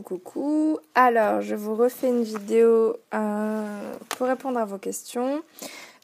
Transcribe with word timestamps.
Coucou. 0.00 0.78
Alors, 0.94 1.42
je 1.42 1.54
vous 1.54 1.74
refais 1.74 2.08
une 2.08 2.22
vidéo 2.22 2.96
euh, 3.12 3.94
pour 4.08 4.26
répondre 4.26 4.58
à 4.58 4.64
vos 4.64 4.78
questions. 4.78 5.42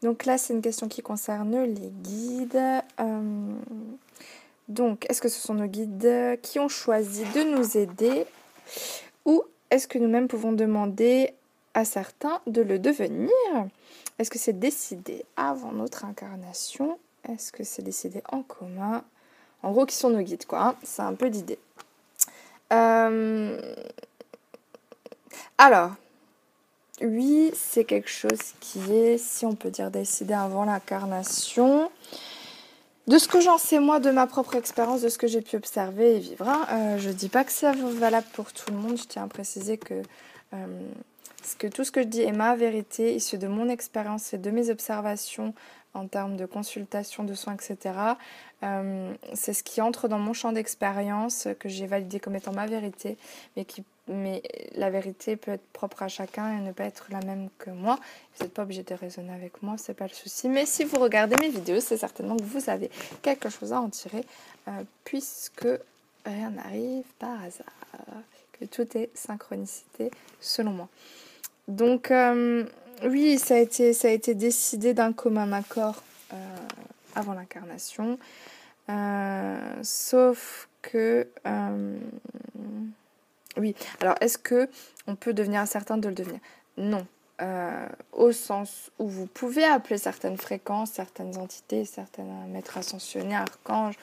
Donc 0.03 0.27
là, 0.27 0.37
c'est 0.37 0.53
une 0.53 0.61
question 0.61 0.89
qui 0.89 1.01
concerne 1.01 1.65
les 1.65 1.91
guides. 2.03 2.83
Euh, 3.01 3.53
donc, 4.69 5.07
est-ce 5.09 5.23
que 5.23 5.31
ce 5.31 5.41
sont 5.41 5.55
nos 5.55 5.67
guides 5.67 6.39
qui 6.43 6.59
ont 6.59 6.69
choisi 6.69 7.25
de 7.35 7.43
nous 7.45 7.79
aider 7.79 8.27
ou 9.25 9.43
est-ce 9.71 9.89
que 9.89 9.99
nous-mêmes 9.99 10.29
pouvons 10.29 10.53
demander 10.53 11.33
à 11.73 11.87
certains 11.87 12.41
de 12.47 12.61
le 12.61 12.79
devenir? 12.79 13.31
Est-ce 14.19 14.31
que 14.31 14.39
c'est 14.39 14.59
décidé 14.59 15.25
avant 15.37 15.73
notre 15.73 16.05
incarnation? 16.05 16.99
Est-ce 17.27 17.53
que 17.53 17.65
c'est 17.65 17.83
décidé 17.83 18.23
en 18.31 18.43
commun? 18.43 19.03
En 19.63 19.73
gros, 19.73 19.87
qui 19.87 19.97
sont 19.97 20.11
nos 20.11 20.23
guides, 20.23 20.47
quoi? 20.47 20.77
C'est 20.83 21.03
un 21.03 21.15
peu 21.15 21.27
l'idée. 21.27 21.59
Euh, 22.73 23.61
alors, 25.57 25.93
oui, 27.01 27.51
c'est 27.55 27.85
quelque 27.85 28.11
chose 28.11 28.55
qui 28.61 28.93
est, 28.93 29.19
si 29.19 29.47
on 29.47 29.55
peut 29.55 29.71
dire, 29.71 29.91
décidé 29.91 30.35
avant 30.35 30.65
l'incarnation. 30.65 31.91
De 33.07 33.19
ce 33.19 33.29
que 33.29 33.41
j'en 33.41 33.57
sais 33.57 33.79
moi, 33.79 34.01
de 34.01 34.11
ma 34.11 34.27
propre 34.27 34.57
expérience, 34.57 35.01
de 35.01 35.09
ce 35.09 35.17
que 35.17 35.27
j'ai 35.27 35.41
pu 35.41 35.57
observer 35.57 36.17
et 36.17 36.19
vivre, 36.19 36.47
hein, 36.47 36.67
euh, 36.71 36.99
je 36.99 37.09
ne 37.09 37.15
dis 37.15 37.29
pas 37.29 37.45
que 37.45 37.53
c'est 37.53 37.73
valable 37.73 38.27
pour 38.35 38.53
tout 38.53 38.71
le 38.71 38.77
monde. 38.77 38.99
Je 38.99 39.05
tiens 39.05 39.25
à 39.25 39.29
préciser 39.29 39.79
que, 39.79 40.03
euh, 40.53 40.67
que 41.59 41.69
tout 41.69 41.85
ce 41.85 41.91
que 41.91 42.03
je 42.03 42.07
dis 42.07 42.21
est 42.21 42.33
ma 42.33 42.55
vérité, 42.55 43.15
issue 43.15 43.39
de 43.39 43.47
mon 43.47 43.69
expérience 43.69 44.35
et 44.35 44.39
de 44.39 44.51
mes 44.51 44.69
observations 44.69 45.55
en 45.95 46.07
termes 46.07 46.37
de 46.37 46.47
consultation, 46.47 47.25
de 47.25 47.35
soins, 47.35 47.55
etc. 47.55 47.95
Euh, 48.63 49.15
c'est 49.35 49.53
ce 49.53 49.63
qui 49.63 49.81
entre 49.81 50.09
dans 50.09 50.19
mon 50.19 50.33
champ 50.33 50.53
d'expérience, 50.53 51.49
que 51.59 51.69
j'ai 51.69 51.87
validé 51.87 52.21
comme 52.21 52.37
étant 52.37 52.53
ma 52.53 52.67
vérité, 52.67 53.17
mais, 53.57 53.65
qui, 53.65 53.85
mais 54.07 54.43
la 54.75 54.91
vérité 54.91 55.37
peut 55.37 55.53
être 55.53 55.67
propre 55.73 56.03
à 56.03 56.09
chacun 56.09 56.57
et 56.57 56.61
ne 56.61 56.73
pas 56.73 56.85
être 56.85 57.07
la 57.11 57.21
même 57.21 57.49
que 57.59 57.71
moi. 57.71 57.99
Vous 58.37 58.45
n'êtes 58.45 58.55
pas 58.55 58.63
obligé 58.63 58.83
de 58.83 58.95
raisonner 58.95 59.33
avec 59.33 59.63
moi, 59.63 59.77
c'est 59.79 59.95
pas 59.95 60.07
le 60.07 60.15
souci. 60.15 60.49
Mais 60.49 60.67
si 60.67 60.85
vous 60.85 60.99
regardez 60.99 61.37
mes 61.41 61.51
vidéos, 61.51 61.81
c'est 61.81 61.99
certainement 61.99 62.37
que 62.37 62.45
vous 62.45 62.71
avez 62.71 62.91
quelque 63.23 63.49
chose 63.49 63.73
à 63.73 63.81
en 63.81 63.89
tirer, 63.89 64.25
euh, 64.69 64.83
puisque 65.05 65.69
rien 66.25 66.51
n'arrive 66.51 67.07
par 67.19 67.43
hasard, 67.43 67.67
que 68.53 68.65
tout 68.65 68.97
est 68.97 69.11
synchronicité 69.15 70.11
selon 70.41 70.73
moi. 70.73 70.89
Donc, 71.69 72.11
euh, 72.11 72.65
oui, 73.05 73.39
ça 73.39 73.55
a 73.55 73.59
été, 73.59 73.93
ça 73.93 74.09
a 74.09 74.11
été 74.11 74.35
décidé 74.35 74.95
d'un 74.95 75.13
commun 75.13 75.53
accord 75.53 76.03
euh, 76.33 76.37
avant 77.15 77.35
l'incarnation. 77.35 78.19
Euh, 78.91 79.59
sauf 79.83 80.69
que. 80.83 81.29
Euh, 81.47 81.99
oui, 83.57 83.75
alors 84.01 84.15
est-ce 84.21 84.39
que 84.39 84.69
on 85.07 85.15
peut 85.17 85.33
devenir 85.33 85.67
certain 85.67 85.97
de 85.99 86.09
le 86.09 86.15
devenir? 86.15 86.41
Non. 86.77 87.07
au 88.13 88.33
sens 88.33 88.91
où 88.99 89.09
vous 89.09 89.27
pouvez 89.27 89.65
appeler 89.65 89.99
certaines 89.99 90.37
fréquences, 90.37 90.93
certaines 90.93 91.37
entités, 91.37 91.85
certains 91.85 92.25
maîtres 92.49 92.79
ascensionnés, 92.79 93.37
archanges, 93.37 93.97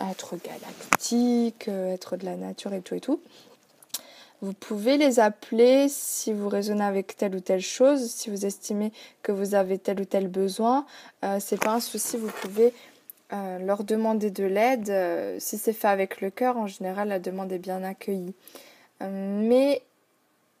être 0.00 0.36
galactique, 0.36 1.68
être 1.68 2.16
de 2.16 2.24
la 2.24 2.36
nature 2.36 2.72
et 2.72 2.82
tout 2.82 2.94
et 2.94 3.00
tout. 3.00 3.20
Vous 4.44 4.52
pouvez 4.52 4.98
les 4.98 5.20
appeler 5.20 5.88
si 5.88 6.34
vous 6.34 6.50
raisonnez 6.50 6.84
avec 6.84 7.16
telle 7.16 7.34
ou 7.34 7.40
telle 7.40 7.62
chose, 7.62 8.10
si 8.10 8.28
vous 8.28 8.44
estimez 8.44 8.92
que 9.22 9.32
vous 9.32 9.54
avez 9.54 9.78
tel 9.78 10.02
ou 10.02 10.04
tel 10.04 10.28
besoin. 10.28 10.84
Euh, 11.24 11.38
c'est 11.40 11.58
pas 11.58 11.72
un 11.72 11.80
souci, 11.80 12.18
vous 12.18 12.30
pouvez 12.42 12.74
euh, 13.32 13.58
leur 13.60 13.84
demander 13.84 14.30
de 14.30 14.44
l'aide. 14.44 14.90
Euh, 14.90 15.38
si 15.40 15.56
c'est 15.56 15.72
fait 15.72 15.88
avec 15.88 16.20
le 16.20 16.28
cœur, 16.28 16.58
en 16.58 16.66
général, 16.66 17.08
la 17.08 17.20
demande 17.20 17.52
est 17.52 17.58
bien 17.58 17.82
accueillie. 17.82 18.34
mais 19.00 19.80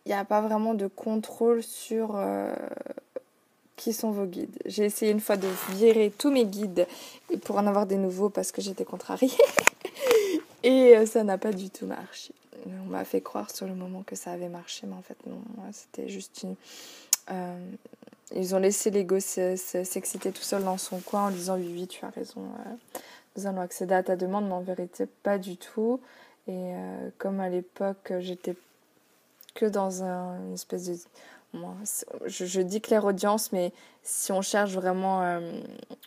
il 0.06 0.08
n'y 0.08 0.14
a 0.14 0.24
pas 0.24 0.40
vraiment 0.40 0.72
de 0.72 0.86
contrôle 0.86 1.62
sur 1.62 2.18
qui 3.76 3.92
sont 3.92 4.12
vos 4.12 4.24
guides. 4.24 4.56
J'ai 4.64 4.84
essayé 4.84 5.12
une 5.12 5.20
fois 5.20 5.36
de 5.36 5.48
virer 5.72 6.10
tous 6.16 6.30
mes 6.30 6.46
guides 6.46 6.86
pour 7.44 7.58
en 7.58 7.66
avoir 7.66 7.84
des 7.84 7.96
nouveaux 7.96 8.30
parce 8.30 8.50
que 8.50 8.62
j'étais 8.62 8.86
contrariée. 8.86 9.30
Et 10.64 11.04
ça 11.04 11.22
n'a 11.24 11.36
pas 11.36 11.52
du 11.52 11.68
tout 11.68 11.86
marché. 11.86 12.32
On 12.66 12.86
m'a 12.88 13.04
fait 13.04 13.20
croire 13.20 13.50
sur 13.50 13.66
le 13.66 13.74
moment 13.74 14.02
que 14.02 14.16
ça 14.16 14.32
avait 14.32 14.48
marché, 14.48 14.86
mais 14.86 14.94
en 14.94 15.02
fait 15.02 15.18
non, 15.26 15.36
c'était 15.72 16.08
juste 16.08 16.42
une... 16.42 16.56
Euh, 17.30 17.70
ils 18.34 18.54
ont 18.54 18.58
laissé 18.58 18.90
l'ego 18.90 19.20
s'exciter 19.20 20.32
tout 20.32 20.42
seul 20.42 20.64
dans 20.64 20.78
son 20.78 21.00
coin 21.00 21.26
en 21.26 21.30
disant 21.30 21.56
oui, 21.56 21.70
oui, 21.70 21.86
tu 21.86 22.02
as 22.04 22.08
raison, 22.08 22.40
euh, 22.40 22.98
nous 23.36 23.46
allons 23.46 23.60
accéder 23.60 23.94
à 23.94 24.02
ta 24.02 24.16
demande, 24.16 24.46
mais 24.46 24.54
en 24.54 24.62
vérité 24.62 25.06
pas 25.06 25.36
du 25.36 25.58
tout. 25.58 26.00
Et 26.48 26.52
euh, 26.52 27.10
comme 27.18 27.40
à 27.40 27.50
l'époque 27.50 28.14
j'étais 28.20 28.56
que 29.54 29.66
dans 29.66 30.02
un, 30.02 30.38
une 30.46 30.54
espèce 30.54 30.86
de... 30.86 30.96
je, 32.26 32.60
dis 32.60 32.80
clairaudience, 32.80 33.52
mais 33.52 33.72
si 34.02 34.32
on 34.32 34.42
cherche 34.42 34.72
vraiment 34.72 35.40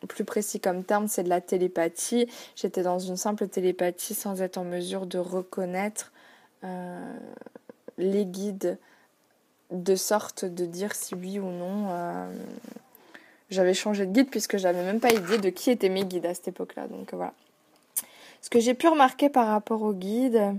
plus 0.07 0.23
précis 0.23 0.59
comme 0.59 0.83
terme, 0.83 1.07
c'est 1.07 1.23
de 1.23 1.29
la 1.29 1.41
télépathie. 1.41 2.27
J'étais 2.55 2.83
dans 2.83 2.99
une 2.99 3.17
simple 3.17 3.47
télépathie 3.47 4.13
sans 4.13 4.41
être 4.41 4.57
en 4.57 4.63
mesure 4.63 5.05
de 5.05 5.17
reconnaître 5.17 6.11
euh, 6.63 7.17
les 7.97 8.25
guides 8.25 8.77
de 9.71 9.95
sorte 9.95 10.45
de 10.45 10.65
dire 10.65 10.95
si 10.95 11.13
oui 11.13 11.39
ou 11.39 11.49
non 11.51 11.89
euh, 11.89 12.31
j'avais 13.49 13.73
changé 13.73 14.05
de 14.05 14.11
guide 14.11 14.29
puisque 14.29 14.57
j'avais 14.57 14.83
même 14.83 14.99
pas 14.99 15.11
idée 15.11 15.37
de 15.37 15.49
qui 15.49 15.71
étaient 15.71 15.89
mes 15.89 16.05
guides 16.05 16.25
à 16.25 16.33
cette 16.33 16.47
époque-là. 16.47 16.87
Donc 16.87 17.13
voilà. 17.13 17.33
Ce 18.41 18.49
que 18.49 18.59
j'ai 18.59 18.73
pu 18.73 18.87
remarquer 18.87 19.29
par 19.29 19.47
rapport 19.47 19.81
aux 19.81 19.93
guides, 19.93 20.55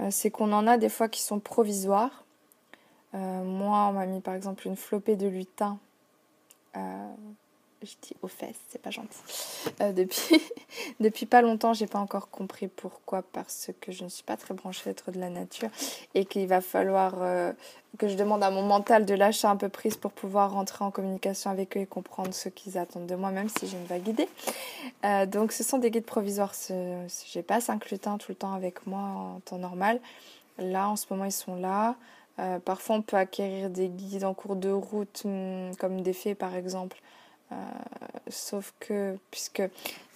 euh, 0.00 0.08
c'est 0.10 0.30
qu'on 0.30 0.52
en 0.52 0.66
a 0.66 0.78
des 0.78 0.88
fois 0.88 1.08
qui 1.08 1.22
sont 1.22 1.38
provisoires. 1.38 2.24
Moi, 3.12 3.86
on 3.88 3.92
m'a 3.92 4.06
mis 4.06 4.20
par 4.20 4.34
exemple 4.34 4.66
une 4.66 4.76
flopée 4.76 5.16
de 5.16 5.26
lutin 5.26 5.78
je 7.82 7.92
dis 8.02 8.16
aux 8.22 8.28
fesses, 8.28 8.56
c'est 8.68 8.80
pas 8.80 8.90
gentil. 8.90 9.18
Euh, 9.80 9.92
depuis, 9.92 10.40
depuis 11.00 11.26
pas 11.26 11.42
longtemps, 11.42 11.74
j'ai 11.74 11.86
pas 11.86 11.98
encore 11.98 12.30
compris 12.30 12.68
pourquoi, 12.68 13.22
parce 13.22 13.70
que 13.80 13.92
je 13.92 14.04
ne 14.04 14.08
suis 14.08 14.22
pas 14.22 14.36
très 14.36 14.54
branchée 14.54 14.90
être 14.90 15.10
de 15.10 15.18
la 15.18 15.30
nature 15.30 15.68
et 16.14 16.24
qu'il 16.24 16.46
va 16.46 16.60
falloir 16.60 17.14
euh, 17.20 17.52
que 17.98 18.08
je 18.08 18.14
demande 18.14 18.42
à 18.42 18.50
mon 18.50 18.62
mental 18.62 19.04
de 19.04 19.14
lâcher 19.14 19.46
un 19.46 19.56
peu 19.56 19.68
prise 19.68 19.96
pour 19.96 20.12
pouvoir 20.12 20.52
rentrer 20.52 20.84
en 20.84 20.90
communication 20.90 21.50
avec 21.50 21.76
eux 21.76 21.80
et 21.80 21.86
comprendre 21.86 22.32
ce 22.32 22.48
qu'ils 22.48 22.78
attendent 22.78 23.06
de 23.06 23.14
moi, 23.14 23.30
même 23.30 23.48
si 23.48 23.66
je 23.66 23.76
ne 23.76 23.84
vais 23.86 24.00
guider. 24.00 24.28
Euh, 25.04 25.26
donc, 25.26 25.52
ce 25.52 25.62
sont 25.62 25.78
des 25.78 25.90
guides 25.90 26.06
provisoires. 26.06 26.54
J'ai 27.26 27.42
pas 27.42 27.60
cinq 27.60 27.90
lutins 27.90 28.18
tout 28.18 28.32
le 28.32 28.36
temps 28.36 28.52
avec 28.52 28.86
moi 28.86 29.00
en 29.00 29.40
temps 29.44 29.58
normal. 29.58 30.00
Là, 30.58 30.88
en 30.88 30.96
ce 30.96 31.06
moment, 31.10 31.24
ils 31.26 31.32
sont 31.32 31.56
là. 31.56 31.94
Parfois, 32.64 32.96
on 32.96 33.02
peut 33.02 33.16
acquérir 33.16 33.70
des 33.70 33.88
guides 33.88 34.24
en 34.24 34.34
cours 34.34 34.56
de 34.56 34.70
route, 34.70 35.22
hmm, 35.24 35.70
comme 35.78 36.02
des 36.02 36.12
fées 36.12 36.34
par 36.34 36.54
exemple. 36.54 36.98
Euh, 37.52 37.54
sauf 38.28 38.74
que, 38.80 39.16
puisqu'il 39.30 39.70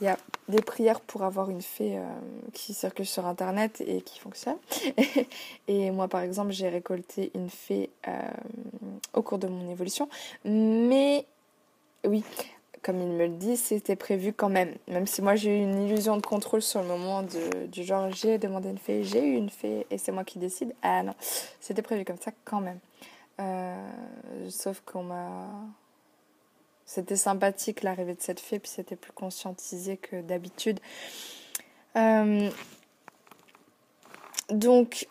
y 0.04 0.08
a 0.08 0.16
des 0.48 0.62
prières 0.62 1.00
pour 1.00 1.22
avoir 1.22 1.48
une 1.48 1.62
fée 1.62 1.96
euh, 1.96 2.04
qui 2.52 2.74
circule 2.74 3.06
sur 3.06 3.26
Internet 3.26 3.80
et 3.86 4.02
qui 4.02 4.18
fonctionne. 4.18 4.56
et 5.68 5.90
moi, 5.92 6.08
par 6.08 6.22
exemple, 6.22 6.50
j'ai 6.50 6.68
récolté 6.68 7.30
une 7.34 7.48
fée 7.48 7.90
euh, 8.08 8.20
au 9.14 9.22
cours 9.22 9.38
de 9.38 9.46
mon 9.46 9.70
évolution. 9.70 10.08
Mais 10.44 11.24
oui, 12.04 12.24
comme 12.82 13.00
il 13.00 13.08
me 13.08 13.26
le 13.26 13.28
dit, 13.28 13.56
c'était 13.56 13.96
prévu 13.96 14.32
quand 14.32 14.48
même. 14.48 14.74
Même 14.88 15.06
si 15.06 15.22
moi 15.22 15.34
j'ai 15.34 15.58
eu 15.58 15.62
une 15.62 15.82
illusion 15.82 16.16
de 16.16 16.22
contrôle 16.22 16.62
sur 16.62 16.80
le 16.82 16.88
moment 16.88 17.22
du 17.22 17.84
genre 17.84 18.10
j'ai 18.10 18.38
demandé 18.38 18.70
une 18.70 18.78
fée, 18.78 19.04
j'ai 19.04 19.22
eu 19.22 19.34
une 19.34 19.50
fée 19.50 19.86
et 19.90 19.98
c'est 19.98 20.12
moi 20.12 20.24
qui 20.24 20.38
décide. 20.38 20.74
Ah 20.82 21.02
non, 21.02 21.14
c'était 21.60 21.82
prévu 21.82 22.04
comme 22.04 22.18
ça 22.18 22.32
quand 22.44 22.60
même. 22.60 22.80
sauf 24.48 24.80
qu'on 24.80 25.02
m'a 25.02 25.46
c'était 26.90 27.14
sympathique 27.14 27.84
l'arrivée 27.84 28.14
de 28.14 28.20
cette 28.20 28.40
fée, 28.40 28.58
puis 28.58 28.68
c'était 28.68 28.96
plus 28.96 29.12
conscientisé 29.12 29.96
que 29.96 30.22
d'habitude. 30.22 30.80
Euh, 31.94 32.50
donc, 34.48 35.06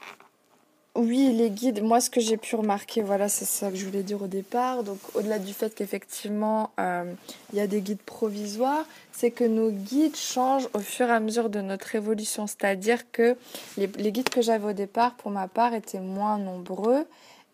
oui, 1.00 1.31
les 1.34 1.50
guides, 1.50 1.81
moi 1.81 2.01
ce 2.01 2.10
que 2.10 2.19
j'ai 2.19 2.38
pu 2.38 2.56
remarquer, 2.56 3.01
voilà, 3.01 3.30
c'est 3.30 3.46
ça 3.46 3.69
que 3.72 3.78
je 3.78 3.86
voulais 3.86 4.04
dire 4.04 4.22
au 4.22 4.28
départ. 4.28 4.84
Donc, 4.84 4.98
au-delà 5.16 5.40
du 5.40 5.54
fait 5.54 5.74
qu'effectivement, 5.74 6.72
euh, 6.80 7.12
il 7.51 7.57
y 7.57 7.62
a 7.62 7.68
des 7.68 7.81
guides 7.81 8.01
provisoires, 8.01 8.86
c'est 9.12 9.31
que 9.31 9.44
nos 9.44 9.72
guides 9.72 10.16
changent 10.16 10.68
au 10.74 10.80
fur 10.80 11.07
et 11.07 11.12
à 11.12 11.19
mesure 11.19 11.50
de 11.50 11.62
notre 11.62 11.96
évolution. 11.96 12.48
C'est-à-dire 12.48 13.12
que 13.12 13.36
les, 13.78 14.12
guides 14.12 14.30
que 14.30 14.42
j'avais 14.42 14.68
au 14.68 14.74
départ, 14.74 15.16
pour 15.16 15.31
ma 15.31 15.48
part, 15.48 15.74
étaient 15.74 16.00
moins 16.00 16.38
nombreux. 16.38 17.06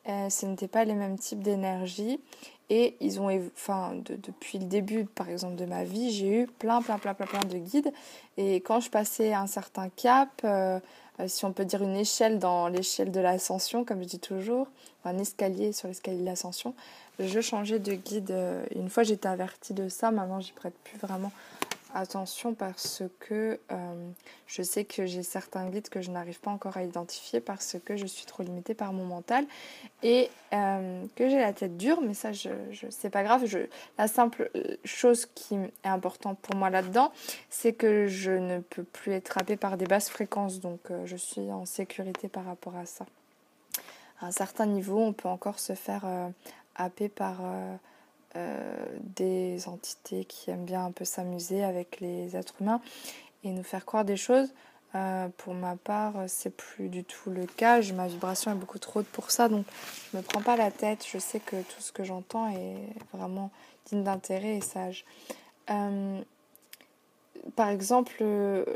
Euh, 0.08 0.30
ce 0.30 0.46
n'étaient 0.46 0.68
pas 0.68 0.86
les 0.86 0.94
mêmes 0.94 1.18
types 1.18 1.42
d'énergie. 1.42 2.20
Et 2.70 2.96
ils 3.00 3.20
ont, 3.22 3.30
enfin, 3.56 3.94
depuis 4.06 4.58
le 4.58 4.66
début, 4.66 5.06
par 5.06 5.30
exemple, 5.30 5.56
de 5.56 5.66
ma 5.66 5.84
vie, 5.84 6.12
j'ai 6.12 6.42
eu 6.42 6.48
plein, 6.48 6.82
plein, 6.82 6.98
plein, 6.98 7.14
plein, 7.14 7.28
plein 7.28 7.44
de 7.48 7.58
guides. 7.58 7.94
Et 8.38 8.56
quand 8.56 8.80
je 8.80 8.90
passais 8.90 9.34
un 9.34 9.48
certain 9.48 9.90
cap, 9.90 10.30
euh, 10.44 10.80
si 11.28 11.46
on 11.46 11.54
peut 11.54 11.66
dire 11.66 11.82
une 11.82 11.96
échelle 11.96 12.40
dans 12.40 12.68
l'échelle 12.68 13.12
de 13.12 13.20
l'ascension, 13.20 13.86
comme 13.86 14.02
je 14.02 14.08
dis 14.08 14.20
toujours, 14.20 14.68
un 15.06 15.18
escalier 15.18 15.72
sur 15.72 15.88
l'escalier 15.88 16.20
de 16.20 16.26
l'ascension, 16.26 16.74
je 17.20 17.40
changeais 17.40 17.80
de 17.80 17.94
guide. 17.94 18.32
Euh, 18.32 18.66
une 18.76 18.90
fois, 18.90 19.04
j'étais 19.04 19.28
avertie 19.28 19.74
de 19.74 19.88
ça. 19.88 20.12
Maintenant, 20.12 20.42
j'y 20.42 20.52
prête 20.52 20.74
plus 20.84 20.98
vraiment 20.98 21.32
attention 21.96 22.54
parce 22.54 23.04
que 23.20 23.60
euh, 23.72 24.10
je 24.48 24.62
sais 24.62 24.84
que 24.84 25.06
j'ai 25.06 25.24
certains 25.24 25.70
guides 25.70 25.90
que 25.90 26.02
je 26.02 26.12
n'arrive 26.12 26.40
pas 26.40 26.52
encore 26.52 26.78
à 26.78 26.84
identifier 26.84 27.40
parce 27.40 27.78
que 27.84 27.96
je 27.96 28.06
suis 28.06 28.26
trop 28.26 28.44
limitée 28.44 28.74
par 28.74 28.94
mon 28.94 29.06
mental 29.06 29.46
et 30.04 30.30
euh, 30.54 31.04
que 31.16 31.30
j'ai 31.30 31.40
la 31.40 31.54
tête 31.54 31.78
dure, 31.78 32.02
mais 32.02 32.14
ça, 32.14 32.34
je, 32.34 32.50
c'est 32.90 33.10
pas 33.10 33.24
grave. 33.24 33.46
Je, 33.46 33.60
la 33.98 34.08
simple 34.08 34.52
chose 34.84 35.26
qui 35.34 35.56
est 35.56 35.88
importante 35.88 36.38
pour 36.40 36.56
moi 36.56 36.70
là-dedans, 36.70 37.12
c'est 37.50 37.74
que 37.74 38.08
je 38.08 38.32
ne 38.32 38.60
peux 38.60 38.84
plus 38.84 39.14
être 39.14 39.38
happée 39.38 39.56
par 39.56 39.78
des 39.78 39.86
basses 39.86 40.10
fréquences, 40.10 40.60
donc 40.60 40.80
je 41.06 41.16
suis 41.16 41.52
en 41.52 41.66
sécurité 41.66 42.28
par 42.28 42.46
rapport 42.46 42.76
à 42.76 42.86
ça. 42.86 43.06
À 44.20 44.28
un 44.28 44.32
certain 44.32 44.66
niveau, 44.66 45.00
on 45.00 45.14
peut 45.14 45.30
encore 45.30 45.60
se 45.60 45.74
faire 45.74 46.06
happer 46.76 47.10
par 47.10 47.42
euh, 48.36 48.86
des 49.02 49.68
entités 49.68 50.26
qui 50.26 50.52
aiment 50.52 50.66
bien 50.66 50.86
un 50.86 50.92
peu 50.92 51.06
s'amuser 51.06 51.64
avec 51.64 52.00
les 52.02 52.36
êtres 52.36 52.56
humains 52.60 52.82
et 53.44 53.50
nous 53.50 53.64
faire 53.64 53.86
croire 53.86 54.06
des 54.06 54.18
choses. 54.18 54.50
Euh, 54.96 55.28
pour 55.38 55.54
ma 55.54 55.76
part, 55.76 56.14
c'est 56.28 56.56
plus 56.56 56.90
du 56.90 57.04
tout 57.04 57.30
le 57.30 57.46
cas. 57.46 57.82
Ma 57.94 58.08
vibration 58.08 58.52
est 58.52 58.56
beaucoup 58.56 58.80
trop 58.80 59.02
haute 59.02 59.08
pour 59.08 59.32
ça, 59.32 59.50
donc 59.50 59.66
je 60.12 60.18
me 60.18 60.24
prends 60.24 60.42
pas 60.42 60.56
la 60.56 60.72
tête. 60.72 61.06
Je 61.12 61.18
sais 61.18 61.40
que 61.40 61.62
tout 61.62 61.82
ce 61.82 61.92
que 61.92 62.04
j'entends 62.04 62.50
est 62.50 62.78
vraiment 63.14 63.52
digne 63.86 64.04
d'intérêt 64.04 64.58
et 64.58 64.62
sage. 64.62 65.06
Euh, 65.70 66.22
par 67.56 67.70
exemple, 67.70 68.24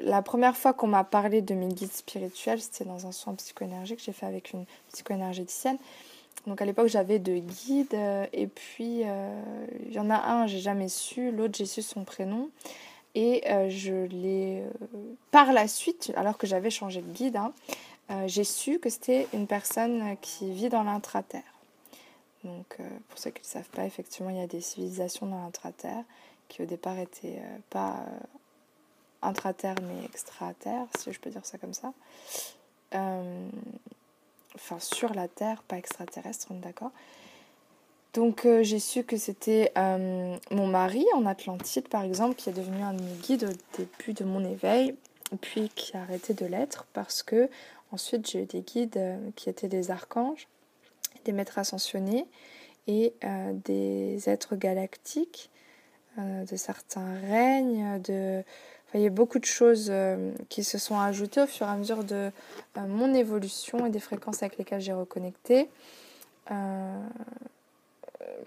la 0.03 0.21
première 0.21 0.56
fois 0.56 0.73
qu'on 0.73 0.88
m'a 0.88 1.03
parlé 1.03 1.41
de 1.41 1.53
mes 1.53 1.69
guides 1.69 1.91
spirituels, 1.91 2.61
c'était 2.61 2.85
dans 2.85 3.07
un 3.07 3.11
soin 3.11 3.33
psychoénergique 3.35 3.97
que 3.97 4.03
j'ai 4.03 4.13
fait 4.13 4.25
avec 4.25 4.53
une 4.53 4.65
psychoénergéticienne. 4.94 5.77
Donc 6.48 6.62
à 6.62 6.66
l'époque, 6.66 6.88
j'avais 6.88 7.20
deux 7.20 7.40
guides 7.40 7.94
euh, 7.94 8.26
et 8.34 8.48
puis 8.48 9.04
euh, 9.06 9.42
il 9.86 9.94
y 9.94 10.00
en 10.00 10.10
a 10.10 10.18
un, 10.18 10.48
j'ai 10.48 10.60
jamais 10.60 10.90
su, 10.90 11.31
l'autre, 11.31 11.58
j'ai 11.58 11.66
su 11.66 11.81
son 11.81 12.04
prénom. 12.04 12.50
Et 13.16 13.44
euh, 13.50 13.70
je 13.70 14.06
l'ai 14.06 14.64
par 15.31 15.52
la 15.52 15.68
suite, 15.68 16.12
alors 16.16 16.38
que 16.38 16.48
j'avais 16.48 16.70
changé 16.70 17.02
de 17.02 17.12
guide, 17.12 17.38
hein, 17.38 17.54
j'ai 18.28 18.44
su 18.44 18.80
que 18.80 18.90
c'était 18.90 19.28
une 19.34 19.48
personne 19.48 20.16
qui 20.22 20.52
vit 20.52 20.70
dans 20.70 20.84
l'intraterre. 20.84 21.42
Donc 22.44 22.78
pour 23.10 23.20
ceux 23.20 23.31
qui 23.31 23.42
ne 23.42 23.48
savent 23.48 23.70
pas, 23.70 23.86
effectivement, 23.86 24.30
il 24.30 24.38
y 24.38 24.42
a 24.42 24.48
des 24.48 24.62
civilisations 24.62 25.26
dans 25.26 25.44
l'intraterre 25.44 26.04
qui 26.48 26.62
au 26.62 26.66
départ 26.66 26.98
étaient 26.98 27.42
pas 27.70 28.06
intraterre 29.22 29.76
mais 29.84 30.06
extraterre, 30.06 30.86
si 30.98 31.12
je 31.12 31.20
peux 31.20 31.30
dire 31.30 31.46
ça 31.46 31.58
comme 31.58 31.74
ça 31.74 31.94
enfin 34.56 34.80
sur 34.80 35.13
la 35.13 35.28
Terre, 35.28 35.63
pas 35.63 35.78
extraterrestre, 35.78 36.48
on 36.50 36.57
est 36.57 36.62
d'accord. 36.62 36.92
Donc 38.13 38.46
euh, 38.46 38.63
j'ai 38.63 38.80
su 38.80 39.04
que 39.04 39.18
c'était 39.18 39.72
euh, 39.78 40.36
mon 40.51 40.68
mari 40.68 41.06
en 41.16 41.25
Atlantide 41.25 41.88
par 41.88 42.04
exemple 42.04 42.36
qui 42.36 42.50
est 42.50 42.54
devenu 42.54 42.81
un 42.81 42.94
de 42.94 43.04
mes 43.04 43.13
guides 43.22 43.44
au 43.44 43.78
début 43.78 44.13
de 44.13 44.24
mon 44.24 44.44
éveil, 44.44 44.96
puis 45.42 45.69
qui 45.75 45.96
a 45.96 46.01
arrêté 46.01 46.34
de 46.34 46.46
l'être 46.46 46.88
parce 46.94 47.22
que 47.22 47.50
ensuite 47.92 48.30
j'ai 48.30 48.44
eu 48.44 48.46
des 48.46 48.62
guides 48.62 48.98
euh, 48.98 49.18
qui 49.36 49.50
étaient 49.50 49.68
des 49.68 49.92
archanges, 49.92 50.48
des 51.25 51.34
maîtres 51.34 51.60
ascensionnés 51.60 52.25
et 52.88 53.13
des 53.66 54.30
êtres 54.30 54.56
galactiques, 54.56 55.52
de 56.18 56.56
certains 56.56 57.19
règnes, 57.19 58.02
de 58.02 58.44
il 58.95 59.01
y 59.01 59.06
a 59.06 59.12
beaucoup 59.12 59.39
de 59.39 59.45
choses 59.45 59.88
euh, 59.91 60.31
qui 60.50 60.63
se 60.63 60.77
sont 60.77 61.00
ajoutées 61.00 61.41
au 61.41 61.47
fur 61.47 61.68
et 61.68 61.69
à 61.69 61.75
mesure 61.75 62.03
de 62.03 62.31
euh, 62.77 62.81
mon 62.88 63.13
évolution 63.13 63.86
et 63.86 63.89
des 63.89 64.00
fréquences 64.00 64.41
avec 64.41 64.57
lesquelles 64.57 64.81
j'ai 64.81 64.94
reconnecté. 64.94 65.69
Euh, 66.50 67.07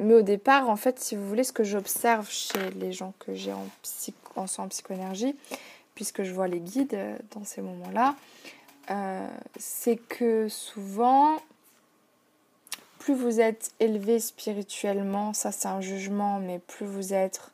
mais 0.01 0.15
au 0.15 0.23
départ, 0.23 0.69
en 0.69 0.77
fait, 0.77 0.99
si 0.99 1.15
vous 1.15 1.29
voulez, 1.29 1.45
ce 1.45 1.53
que 1.53 1.63
j'observe 1.63 2.29
chez 2.29 2.71
les 2.71 2.93
gens 2.93 3.15
que 3.21 3.35
j'ai 3.35 3.53
en, 3.53 3.67
psych 3.83 4.17
en, 4.35 4.47
en 4.59 4.69
psychoénergie, 4.69 5.37
puisque 5.95 6.25
je 6.25 6.33
vois 6.33 6.49
les 6.49 6.61
guides 6.61 6.99
dans 7.35 7.45
ces 7.45 7.61
moments-là, 7.61 8.17
c'est 9.59 9.97
que 9.97 10.49
souvent, 10.49 11.39
plus 12.99 13.15
vous 13.15 13.41
êtes 13.41 13.71
élevé 13.81 14.19
spirituellement, 14.19 15.33
ça 15.33 15.53
c'est 15.53 15.69
un 15.69 15.81
jugement, 15.81 16.41
mais 16.41 16.59
plus 16.59 16.85
vous 16.85 17.15
êtes 17.15 17.53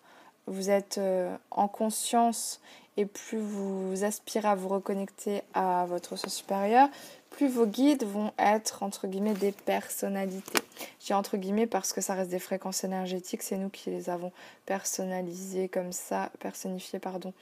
vous 0.48 0.70
êtes 0.70 0.98
euh, 0.98 1.36
en 1.50 1.68
conscience 1.68 2.60
et 2.96 3.06
plus 3.06 3.38
vous 3.38 4.02
aspirez 4.02 4.48
à 4.48 4.54
vous 4.56 4.68
reconnecter 4.68 5.42
à 5.54 5.86
votre 5.88 6.16
soi 6.16 6.28
supérieur, 6.28 6.88
plus 7.30 7.46
vos 7.46 7.66
guides 7.66 8.02
vont 8.02 8.32
être 8.38 8.82
entre 8.82 9.06
guillemets 9.06 9.34
des 9.34 9.52
personnalités. 9.52 10.58
J'ai 10.98 11.14
entre 11.14 11.36
guillemets 11.36 11.68
parce 11.68 11.92
que 11.92 12.00
ça 12.00 12.14
reste 12.14 12.30
des 12.30 12.40
fréquences 12.40 12.82
énergétiques, 12.82 13.42
c'est 13.42 13.56
nous 13.56 13.68
qui 13.68 13.90
les 13.90 14.10
avons 14.10 14.32
personnalisées 14.66 15.68
comme 15.68 15.92
ça, 15.92 16.30
personnifiées 16.40 16.98
pardon. 16.98 17.32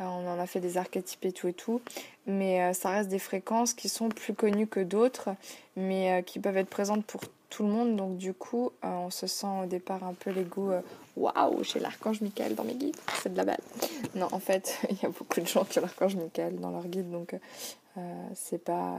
Euh, 0.00 0.04
on 0.04 0.28
en 0.28 0.38
a 0.38 0.46
fait 0.46 0.60
des 0.60 0.76
archétypes 0.76 1.24
et 1.24 1.32
tout 1.32 1.48
et 1.48 1.54
tout, 1.54 1.80
mais 2.26 2.62
euh, 2.62 2.72
ça 2.74 2.90
reste 2.90 3.08
des 3.08 3.18
fréquences 3.18 3.72
qui 3.72 3.88
sont 3.88 4.10
plus 4.10 4.34
connues 4.34 4.66
que 4.66 4.80
d'autres, 4.80 5.30
mais 5.76 6.22
qui 6.26 6.40
peuvent 6.40 6.58
être 6.58 6.68
présentes 6.68 7.06
pour 7.06 7.22
tout 7.50 7.64
le 7.64 7.70
monde. 7.70 7.96
Donc 7.96 8.16
du 8.16 8.34
coup, 8.34 8.72
on 8.82 9.10
se 9.10 9.26
sent 9.26 9.46
au 9.64 9.66
départ 9.66 10.04
un 10.04 10.14
peu 10.14 10.30
l'ego 10.30 10.72
waouh, 11.16 11.64
j'ai 11.64 11.80
l'archange 11.80 12.20
Michael 12.20 12.54
dans 12.54 12.64
mes 12.64 12.74
guides, 12.74 12.96
c'est 13.22 13.32
de 13.32 13.36
la 13.36 13.44
balle. 13.44 13.60
Non, 14.14 14.28
en 14.32 14.38
fait, 14.38 14.78
il 14.90 14.96
y 15.02 15.06
a 15.06 15.08
beaucoup 15.08 15.40
de 15.40 15.46
gens 15.46 15.64
qui 15.64 15.78
ont 15.78 15.82
l'archange 15.82 16.16
Michael 16.16 16.56
dans 16.60 16.70
leur 16.70 16.86
guide, 16.86 17.10
donc 17.10 17.34
euh, 17.34 18.00
c'est 18.34 18.62
pas. 18.62 18.98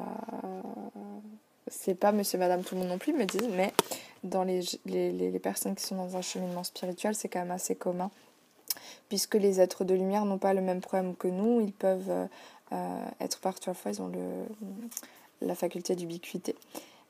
C'est 1.69 1.95
pas 1.95 2.13
monsieur, 2.13 2.37
madame, 2.37 2.63
tout 2.63 2.75
le 2.75 2.81
monde 2.81 2.89
non 2.89 2.97
plus, 2.97 3.11
me 3.11 3.25
disent, 3.25 3.49
mais 3.51 3.73
dans 4.23 4.45
les, 4.45 4.61
personnes 5.43 5.75
qui 5.75 5.83
sont 5.83 5.97
dans 5.97 6.15
un 6.15 6.21
cheminement 6.21 6.63
spirituel, 6.63 7.13
c'est 7.13 7.27
quand 7.27 7.39
même 7.39 7.51
assez 7.51 7.75
commun. 7.75 8.09
Puisque 9.09 9.35
les 9.35 9.59
êtres 9.59 9.83
de 9.83 9.93
lumière 9.93 10.23
n'ont 10.23 10.37
pas 10.37 10.53
le 10.53 10.61
même 10.61 10.79
problème 10.79 11.13
que 11.15 11.27
nous, 11.27 11.59
ils 11.59 11.73
peuvent 11.73 12.09
euh, 12.09 12.25
euh, 12.71 13.05
être 13.19 13.39
partout 13.39 13.69
à 13.69 13.73
fois, 13.73 13.91
ils 13.91 14.01
ont 14.01 14.09
la 15.41 15.55
faculté 15.55 15.95
d'ubiquité. 15.97 16.55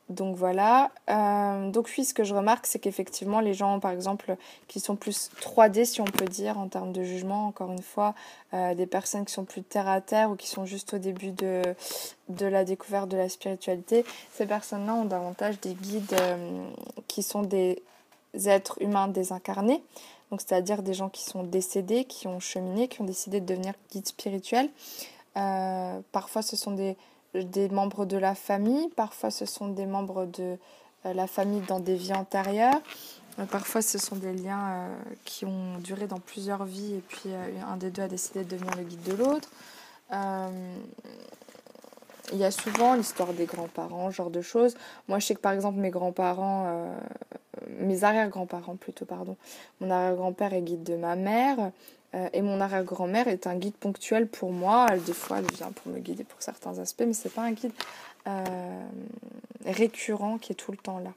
Donc 0.09 0.37
voilà. 0.37 0.91
Euh, 1.09 1.69
donc 1.69 1.89
oui, 1.97 2.05
ce 2.05 2.13
que 2.13 2.23
je 2.23 2.33
remarque, 2.33 2.65
c'est 2.65 2.79
qu'effectivement, 2.79 3.41
les 3.41 3.53
gens, 3.53 3.79
par 3.79 3.91
exemple, 3.91 4.37
qui 4.67 4.79
sont 4.79 4.95
plus 4.95 5.29
3D, 5.41 5.83
si 5.83 5.99
on 5.99 6.05
peut 6.05 6.25
dire, 6.25 6.57
en 6.57 6.69
termes 6.69 6.93
de 6.93 7.03
jugement, 7.03 7.47
encore 7.47 7.71
une 7.71 7.81
fois, 7.81 8.15
euh, 8.53 8.73
des 8.73 8.85
personnes 8.85 9.25
qui 9.25 9.33
sont 9.33 9.43
plus 9.43 9.63
terre 9.63 9.87
à 9.89 9.99
terre 9.99 10.31
ou 10.31 10.35
qui 10.35 10.47
sont 10.47 10.65
juste 10.65 10.93
au 10.93 10.97
début 10.97 11.31
de, 11.31 11.61
la 12.39 12.63
découverte 12.63 13.09
de 13.09 13.17
la 13.17 13.27
spiritualité, 13.27 14.05
ces 14.31 14.45
personnes-là 14.45 14.93
ont 14.93 15.05
davantage 15.05 15.59
des 15.59 15.73
guides 15.73 16.15
euh, 16.21 16.63
qui 17.09 17.21
sont 17.21 17.41
des 17.41 17.83
êtres 18.45 18.81
humains 18.81 19.09
désincarnés. 19.09 19.83
Donc 20.31 20.41
c'est-à-dire 20.41 20.83
des 20.83 20.93
gens 20.93 21.09
qui 21.09 21.23
sont 21.23 21.43
décédés, 21.43 22.05
qui 22.05 22.27
ont 22.27 22.39
cheminé, 22.39 22.87
qui 22.87 23.01
ont 23.01 23.05
décidé 23.05 23.41
de 23.41 23.45
devenir 23.45 23.73
guides 23.91 24.07
spirituels. 24.07 24.69
parfois, 25.33 26.41
ce 26.41 26.55
sont 26.55 26.71
des 26.71 26.97
des 27.33 27.69
membres 27.69 28.05
de 28.05 28.17
la 28.17 28.35
famille, 28.35 28.89
parfois 28.89 29.31
ce 29.31 29.45
sont 29.45 29.67
des 29.69 29.85
membres 29.85 30.25
de 30.25 30.57
euh, 31.05 31.13
la 31.13 31.27
famille 31.27 31.61
dans 31.61 31.79
des 31.79 31.95
vies 31.95 32.13
antérieures, 32.13 32.81
euh, 33.39 33.45
parfois 33.45 33.81
ce 33.81 33.97
sont 33.97 34.15
des 34.15 34.33
liens 34.33 34.69
euh, 34.69 34.95
qui 35.25 35.45
ont 35.45 35.77
duré 35.79 36.07
dans 36.07 36.19
plusieurs 36.19 36.65
vies 36.65 36.95
et 36.95 37.03
puis 37.07 37.29
un 37.67 37.77
des 37.77 37.91
deux 37.91 38.03
a 38.03 38.07
décidé 38.07 38.43
de 38.43 38.49
devenir 38.49 38.75
le 38.75 38.83
guide 38.83 39.03
de 39.03 39.13
l'autre. 39.13 39.49
il 42.33 42.37
y 42.37 42.43
a 42.43 42.51
souvent 42.51 42.95
l'histoire 42.95 43.33
des 43.33 43.45
grands-parents, 43.45 44.11
genre 44.11 44.29
de 44.29 44.41
choses. 44.41 44.75
Moi, 45.07 45.19
je 45.19 45.27
sais 45.27 45.35
que 45.35 45.39
par 45.39 45.53
exemple, 45.53 45.79
mes 45.79 45.91
grands-parents, 45.91 46.93
mes 47.79 48.03
arrière-grands-parents 48.03 48.75
plutôt, 48.75 49.05
pardon, 49.05 49.37
mon 49.79 49.89
arrière-grand-père 49.89 50.53
est 50.53 50.61
guide 50.61 50.83
de 50.83 50.95
ma 50.95 51.15
mère. 51.15 51.71
Euh, 52.15 52.29
et 52.33 52.41
mon 52.41 52.61
arrière-grand-mère 52.61 53.27
est 53.27 53.47
un 53.47 53.55
guide 53.55 53.75
ponctuel 53.75 54.27
pour 54.27 54.51
moi. 54.51 54.87
Elle, 54.89 55.03
des 55.03 55.13
fois, 55.13 55.39
elle 55.39 55.51
vient 55.55 55.71
pour 55.71 55.91
me 55.91 55.99
guider 55.99 56.23
pour 56.23 56.41
certains 56.41 56.79
aspects, 56.79 57.03
mais 57.05 57.13
ce 57.13 57.27
n'est 57.27 57.33
pas 57.33 57.43
un 57.43 57.51
guide 57.51 57.73
euh, 58.27 58.87
récurrent 59.65 60.37
qui 60.37 60.53
est 60.53 60.55
tout 60.55 60.71
le 60.71 60.77
temps 60.77 60.99
là. 60.99 61.13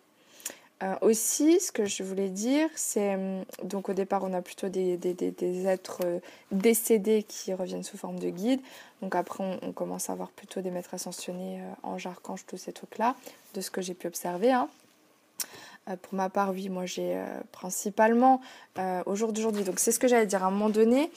Euh, 0.83 0.95
aussi, 1.03 1.61
ce 1.61 1.73
que 1.73 1.85
je 1.85 2.03
voulais 2.03 2.31
dire, 2.31 2.67
c'est 2.75 3.19
donc 3.63 3.91
au 3.91 3.93
départ, 3.93 4.25
on 4.25 4.33
a 4.33 4.41
plutôt 4.41 4.71
des, 4.71 4.97
des, 4.97 5.13
des, 5.13 5.67
êtres 5.67 6.01
décédés 6.53 7.23
qui 7.23 7.53
reviennent 7.53 7.83
sous 7.83 7.99
forme 7.99 8.19
de 8.19 8.31
guide. 8.31 8.63
Donc 9.03 9.15
après, 9.15 9.45
on, 9.63 9.73
commence 9.73 10.09
à 10.09 10.15
avoir 10.15 10.31
plutôt 10.31 10.63
des 10.63 10.71
maîtres 10.71 10.95
ascensionnés, 10.95 11.61
anges, 11.83 12.07
archanges, 12.07 12.47
tous 12.47 12.57
ces 12.57 12.73
trucs-là, 12.73 13.15
de 13.53 13.61
ce 13.61 13.71
que 13.71 13.83
j'ai 13.83 13.93
pu 13.93 14.07
observer. 14.07 14.53
Hein. 14.53 14.71
Euh, 15.89 15.97
pour 15.97 16.15
ma 16.15 16.29
part, 16.29 16.51
oui, 16.51 16.69
moi 16.69 16.87
j'ai 16.87 17.17
euh, 17.17 17.25
principalement 17.53 18.41
euh, 18.79 19.03
au 19.07 19.15
jour 19.15 19.33
d'aujourd'hui, 19.33 19.65
donc 19.65 19.79
c'est 19.79 19.93
ce 19.93 19.99
que 19.99 20.09
j'allais 20.09 20.27
dire, 20.27 20.45
à 20.45 20.47
un 20.47 20.51
moment 20.51 20.69
donné, 20.71 21.11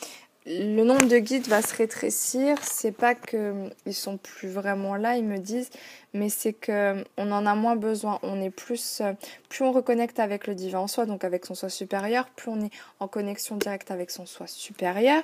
le 0.45 0.83
nombre 0.83 1.05
de 1.07 1.17
guides 1.19 1.47
va 1.47 1.61
se 1.61 1.75
rétrécir. 1.75 2.57
C'est 2.63 2.91
pas 2.91 3.15
qu'ils 3.15 3.93
sont 3.93 4.17
plus 4.17 4.49
vraiment 4.49 4.95
là, 4.95 5.15
ils 5.15 5.23
me 5.23 5.37
disent, 5.37 5.69
mais 6.13 6.27
c'est 6.29 6.53
qu'on 6.53 7.03
en 7.17 7.45
a 7.45 7.55
moins 7.55 7.77
besoin. 7.77 8.19
On 8.23 8.41
est 8.41 8.49
plus, 8.49 9.01
plus 9.47 9.63
on 9.63 9.71
reconnecte 9.71 10.19
avec 10.19 10.47
le 10.47 10.55
divin 10.55 10.79
en 10.79 10.87
soi, 10.87 11.05
donc 11.05 11.23
avec 11.23 11.45
son 11.45 11.55
soi 11.55 11.69
supérieur, 11.69 12.27
plus 12.35 12.51
on 12.51 12.59
est 12.59 12.71
en 12.99 13.07
connexion 13.07 13.55
directe 13.55 13.89
avec 13.89 14.11
son 14.11 14.25
soi 14.25 14.45
supérieur, 14.47 15.23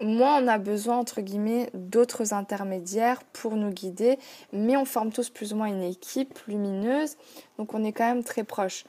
moins 0.00 0.42
on 0.42 0.48
a 0.48 0.58
besoin, 0.58 0.98
entre 0.98 1.20
guillemets, 1.20 1.70
d'autres 1.74 2.32
intermédiaires 2.32 3.22
pour 3.32 3.56
nous 3.56 3.70
guider, 3.70 4.18
mais 4.52 4.76
on 4.76 4.84
forme 4.84 5.12
tous 5.12 5.30
plus 5.30 5.52
ou 5.52 5.56
moins 5.56 5.66
une 5.66 5.82
équipe 5.82 6.38
lumineuse, 6.46 7.16
donc 7.58 7.74
on 7.74 7.84
est 7.84 7.92
quand 7.92 8.06
même 8.06 8.24
très 8.24 8.44
proche. 8.44 8.84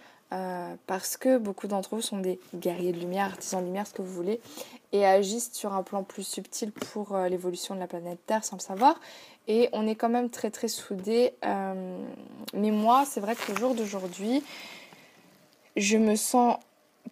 parce 0.88 1.16
que 1.16 1.38
beaucoup 1.38 1.68
d'entre 1.68 1.96
vous 1.96 2.02
sont 2.02 2.20
des 2.20 2.40
guerriers 2.54 2.92
de 2.92 3.00
lumière, 3.00 3.28
artisans 3.28 3.62
de 3.62 3.66
lumière, 3.66 3.88
ce 3.88 3.94
que 3.94 4.02
vous 4.02 4.14
voulez, 4.14 4.42
et 4.92 5.06
agissent 5.06 5.54
sur 5.54 5.74
un 5.74 5.84
plan 5.84 6.04
plus 6.04 6.28
subtil 6.28 6.72
pour 6.72 7.18
l'évolution 7.18 7.76
de 7.76 7.80
la 7.80 7.88
planète 7.88 8.20
Terre 8.26 8.44
sans 8.44 8.58
le 8.58 8.62
savoir. 8.62 9.00
Et 9.48 9.70
on 9.72 9.88
est 9.88 9.96
quand 9.96 10.10
même 10.10 10.30
très 10.30 10.52
très 10.52 10.68
soudés. 10.68 11.34
mais 12.54 12.72
moi, 12.72 13.06
c'est 13.06 13.22
vrai 13.22 13.36
que 13.36 13.54
le 13.54 13.58
jour 13.58 13.74
d'aujourd'hui, 13.74 14.44
je 15.78 15.98
me 15.98 16.16
sens 16.16 16.58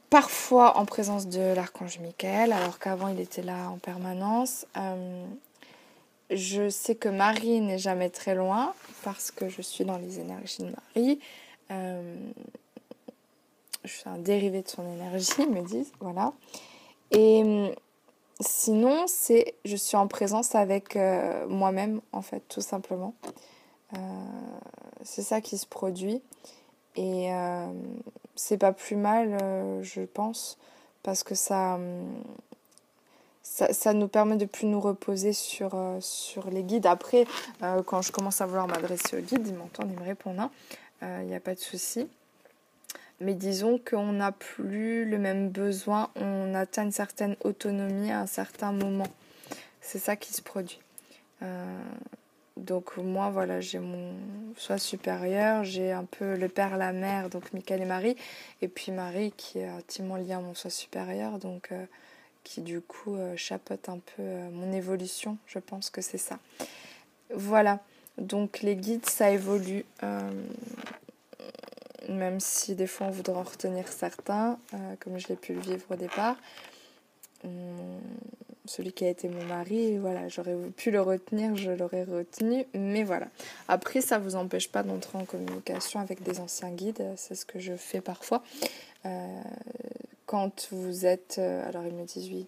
parfois 0.09 0.77
en 0.77 0.85
présence 0.85 1.27
de 1.27 1.53
l'archange 1.53 1.99
Michael, 1.99 2.51
alors 2.53 2.79
qu'avant 2.79 3.07
il 3.07 3.19
était 3.19 3.41
là 3.41 3.69
en 3.69 3.77
permanence. 3.77 4.65
Euh, 4.77 5.25
je 6.31 6.69
sais 6.69 6.95
que 6.95 7.09
Marie 7.09 7.61
n'est 7.61 7.77
jamais 7.77 8.09
très 8.09 8.35
loin 8.35 8.73
parce 9.03 9.31
que 9.31 9.47
je 9.49 9.61
suis 9.61 9.85
dans 9.85 9.97
les 9.97 10.19
énergies 10.19 10.63
de 10.63 10.73
Marie. 10.95 11.19
Euh, 11.71 12.15
je 13.83 13.91
suis 13.91 14.09
un 14.09 14.17
dérivé 14.17 14.63
de 14.63 14.67
son 14.67 14.83
énergie, 14.91 15.47
me 15.47 15.61
disent, 15.61 15.91
voilà. 15.99 16.33
Et 17.11 17.71
sinon, 18.39 19.05
c'est 19.07 19.53
je 19.63 19.75
suis 19.75 19.97
en 19.97 20.07
présence 20.07 20.55
avec 20.55 20.95
euh, 20.95 21.47
moi-même, 21.47 22.01
en 22.11 22.21
fait, 22.21 22.41
tout 22.49 22.61
simplement. 22.61 23.13
c'est 25.03 25.21
ça 25.21 25.41
qui 25.41 25.57
se 25.57 25.67
produit. 25.67 26.21
Et 26.95 27.29
c'est 28.36 28.58
pas 28.58 28.74
plus 28.74 28.96
mal, 28.96 29.38
euh, 29.42 29.82
je 29.84 30.01
pense, 30.01 30.58
parce 31.04 31.24
que 31.24 31.36
ça, 31.36 31.80
ça, 33.42 33.74
ça, 33.74 33.94
nous 33.94 34.08
permet 34.08 34.36
de 34.36 34.46
plus 34.46 34.68
nous 34.68 34.82
reposer 34.82 35.34
sur, 35.34 35.72
euh, 35.74 35.98
sur 36.01 36.50
les 36.50 36.63
guides. 36.63 36.86
Après, 36.86 37.25
euh, 37.63 37.82
quand 37.84 38.01
je 38.01 38.12
commence 38.12 38.42
à 38.42 38.46
vouloir 38.46 38.68
m'adresser 38.68 39.18
aux 39.18 39.22
guides, 39.22 39.48
ils 39.48 39.54
m'entendent, 39.54 39.92
ils 39.92 40.00
me 40.00 40.06
répondent, 40.06 40.50
il 41.01 41.08
hein. 41.08 41.24
n'y 41.24 41.36
a 41.36 41.39
pas 41.39 41.56
de 41.56 41.60
souci. 41.60 42.08
Mais 43.22 43.34
disons 43.34 43.80
qu'on 43.80 44.12
n'a 44.12 44.34
plus 44.34 45.06
le 45.06 45.18
même 45.18 45.50
besoin, 45.50 46.10
on 46.15 46.54
atteint 46.54 46.84
une 46.84 46.92
certaine 46.92 47.38
autonomie 47.46 48.12
à 48.12 48.20
un 48.20 48.27
certain 48.27 48.74
moment. 48.74 49.08
C'est 49.80 50.00
ça 50.00 50.18
qui 50.18 50.34
se 50.34 50.42
produit. 50.42 50.80
Donc 52.57 52.95
moi, 52.95 53.29
voilà, 53.31 53.59
j'ai 53.59 53.79
mon 53.79 54.13
soi 54.55 54.77
supérieur, 54.77 55.65
j'ai 55.65 55.91
un 55.91 56.05
peu 56.05 56.35
le 56.38 56.47
père, 56.47 56.77
la 56.77 56.93
mère, 56.93 57.29
donc 57.29 57.51
Michael 57.51 57.81
et 57.81 57.85
Marie, 57.85 58.15
et 58.62 58.69
puis 58.69 58.93
Marie 58.93 59.33
qui 59.35 59.59
est 59.59 59.67
intimement 59.67 60.15
liée 60.15 60.31
à 60.31 60.39
mon 60.39 60.53
soi 60.53 60.69
supérieur, 60.69 61.38
donc 61.38 61.74
euh, 61.74 61.85
qui 62.45 62.62
du 62.62 62.79
coup 62.79 63.15
euh, 63.15 63.35
chapeaute 63.35 63.89
un 63.89 64.00
peu 64.00 64.21
euh, 64.21 64.50
mon 64.51 64.71
évolution, 64.71 65.38
je 65.47 65.59
pense 65.59 65.89
que 65.89 66.00
c'est 66.00 66.17
ça. 66.17 66.39
Voilà, 67.33 67.81
donc 68.17 68.62
les 68.62 68.77
guides, 68.77 69.05
ça 69.05 69.31
évolue, 69.31 69.83
même 72.07 72.39
si 72.39 72.75
des 72.75 72.88
fois 72.88 73.07
on 73.07 73.12
voudrait 73.12 73.35
en 73.35 73.43
retenir 73.43 73.88
certains, 73.89 74.59
comme 75.00 75.17
je 75.17 75.27
l'ai 75.27 75.35
pu 75.35 75.53
le 75.53 75.59
vivre 75.59 75.85
au 75.89 75.95
départ. 75.95 76.38
Hum, 77.43 78.00
celui 78.67 78.93
qui 78.93 79.05
a 79.05 79.10
été 79.10 79.27
mon 79.27 79.43
mari, 79.45 79.98
voilà, 79.98 80.27
j'aurais 80.27 80.55
pu 80.75 80.91
le 80.91 81.01
retenir, 81.01 81.55
je 81.55 81.72
l'aurais 81.72 82.03
retenu, 82.03 82.65
mais 82.74 83.03
voilà. 83.03 83.27
Après, 83.67 84.01
ça 84.01 84.19
ne 84.19 84.24
vous 84.24 84.36
empêche 84.36 84.69
pas 84.69 84.84
d'entrer 84.84 85.17
en 85.17 85.25
communication 85.25 86.00
avec 86.00 86.24
des 86.24 86.39
anciens 86.39 86.72
guides, 86.72 87.03
c'est 87.15 87.36
ce 87.36 87.45
que 87.45 87.60
je 87.60 87.75
fais 87.75 88.01
parfois. 88.01 88.43
Euh, 89.05 89.41
quand 90.25 90.67
vous 90.72 91.05
êtes, 91.05 91.36
euh, 91.38 91.67
alors 91.69 91.84
ils 91.86 91.93
me 91.93 92.05
disent 92.05 92.29
oui, 92.31 92.48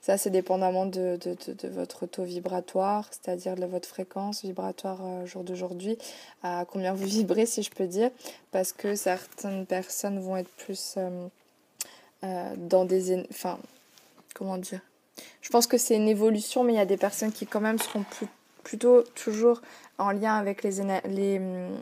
ça 0.00 0.16
c'est 0.16 0.30
dépendamment 0.30 0.86
de, 0.86 1.18
de, 1.20 1.36
de, 1.52 1.68
votre 1.68 2.06
taux 2.06 2.24
vibratoire, 2.24 3.06
c'est-à-dire 3.10 3.54
de 3.56 3.66
votre 3.66 3.86
fréquence 3.86 4.42
vibratoire 4.42 5.00
euh, 5.02 5.26
jour 5.26 5.44
d'aujourd'hui, 5.44 5.98
à 6.42 6.64
combien 6.66 6.94
vous 6.94 7.04
vibrez 7.04 7.44
si 7.44 7.62
je 7.62 7.70
peux 7.70 7.86
dire, 7.86 8.10
parce 8.50 8.72
que 8.72 8.94
certaines 8.94 9.66
personnes 9.66 10.18
vont 10.20 10.36
être 10.36 10.50
plus 10.50 10.98
dans 12.22 12.84
des... 12.84 13.24
Enfin, 13.30 13.58
comment 14.34 14.58
dire 14.58 14.80
je 15.42 15.48
pense 15.50 15.66
que 15.66 15.78
c'est 15.78 15.96
une 15.96 16.08
évolution, 16.08 16.64
mais 16.64 16.74
il 16.74 16.76
y 16.76 16.80
a 16.80 16.86
des 16.86 16.96
personnes 16.96 17.32
qui 17.32 17.46
quand 17.46 17.60
même 17.60 17.78
seront 17.78 18.04
plutôt 18.62 19.02
toujours 19.14 19.62
en 19.98 20.10
lien 20.10 20.34
avec 20.34 20.62
les, 20.62 20.80
hum, 20.80 21.76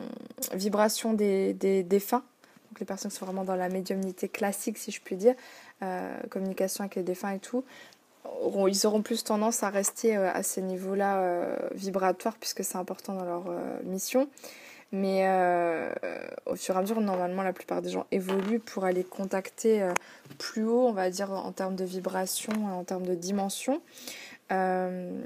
vibrations 0.53 1.13
des, 1.13 1.53
des 1.53 1.83
défunts. 1.83 2.23
Donc 2.69 2.79
les 2.79 2.85
personnes 2.85 3.11
qui 3.11 3.17
sont 3.17 3.25
vraiment 3.25 3.43
dans 3.43 3.55
la 3.55 3.69
médiumnité 3.69 4.27
classique, 4.27 4.77
si 4.77 4.91
je 4.91 5.01
puis 5.01 5.15
dire, 5.15 5.35
euh, 5.81 6.17
communication 6.29 6.83
avec 6.83 6.95
les 6.95 7.03
défunts 7.03 7.31
et 7.31 7.39
tout, 7.39 7.63
ils 8.67 8.85
auront 8.85 9.01
plus 9.01 9.23
tendance 9.23 9.63
à 9.63 9.69
rester 9.69 10.15
euh, 10.17 10.31
à 10.33 10.43
ces 10.43 10.61
niveaux-là 10.61 11.19
euh, 11.19 11.55
vibratoires 11.73 12.35
puisque 12.39 12.63
c'est 12.63 12.77
important 12.77 13.13
dans 13.13 13.25
leur 13.25 13.45
mission. 13.83 14.27
Mais 14.91 15.27
euh, 15.27 15.93
au 16.47 16.55
fur 16.55 16.75
et 16.75 16.77
à 16.79 16.81
mesure, 16.81 16.99
normalement, 16.99 17.43
la 17.43 17.53
plupart 17.53 17.81
des 17.81 17.89
gens 17.89 18.07
évoluent 18.11 18.59
pour 18.59 18.85
aller 18.85 19.03
contacter 19.03 19.83
euh, 19.83 19.93
plus 20.39 20.63
haut, 20.63 20.87
on 20.87 20.93
va 20.93 21.11
dire, 21.11 21.31
en 21.31 21.51
termes 21.51 21.75
de 21.75 21.85
vibration, 21.85 22.51
en 22.65 22.83
termes 22.83 23.05
de 23.05 23.13
dimension. 23.13 23.81
Euh, 24.51 25.21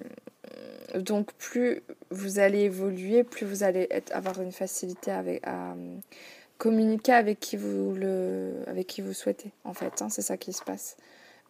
donc, 0.96 1.32
plus 1.34 1.82
vous 2.10 2.40
allez 2.40 2.62
évoluer, 2.62 3.24
plus 3.24 3.46
vous 3.46 3.64
allez 3.64 3.88
avoir 4.12 4.42
une 4.42 4.52
facilité 4.52 5.12
à 5.12 5.76
communiquer 6.58 7.14
avec 7.14 7.40
qui 7.40 7.56
vous, 7.56 7.96
le, 7.96 8.64
avec 8.68 8.88
qui 8.88 9.02
vous 9.02 9.14
souhaitez, 9.14 9.52
en 9.64 9.74
fait. 9.74 10.02
Hein, 10.02 10.10
c'est 10.10 10.22
ça 10.22 10.36
qui 10.36 10.52
se 10.52 10.64
passe. 10.64 10.98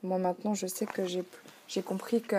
Moi, 0.03 0.19
maintenant, 0.19 0.53
je 0.53 0.67
sais 0.67 0.85
que 0.85 1.03
j'ai 1.05 1.81
compris 1.81 2.21
que 2.21 2.35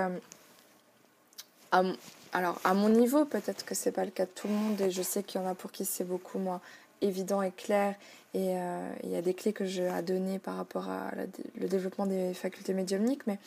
alors, 2.35 2.61
à 2.65 2.75
mon 2.75 2.89
niveau, 2.89 3.25
peut-être 3.25 3.65
que 3.65 3.77
c'est 3.77 3.93
pas 3.93 4.05
le 4.05 4.11
cas 4.11 4.25
de 4.27 4.31
tout 4.31 4.49
le 4.49 4.55
monde, 4.55 4.81
et 4.81 4.91
je 4.91 5.03
sais 5.03 5.23
qu'il 5.23 5.41
y 5.41 5.45
en 5.45 5.47
a 5.47 5.55
pour 5.55 5.71
qui 5.71 5.85
c'est 5.85 6.03
beaucoup 6.03 6.41
moins 6.41 6.61
évident 7.01 7.43
et 7.43 7.53
clair, 7.53 7.95
et 8.35 8.57
euh, 8.59 8.93
il 9.05 9.11
y 9.11 9.17
a 9.17 9.23
des 9.23 9.35
clés 9.35 9.53
que 9.53 9.65
j'ai 9.65 9.87
à 9.87 10.03
donner 10.03 10.41
par 10.41 10.57
rapport 10.57 10.89
à 10.89 11.13
le 11.61 11.69
développement 11.69 12.07
des 12.07 12.35
facultés 12.35 12.75
médiumniques, 12.75 13.25
mais 13.29 13.39